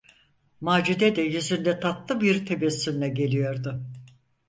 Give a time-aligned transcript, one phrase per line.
[0.61, 3.85] Macide de yüzünde tatlı bir tebessümle geliyordu.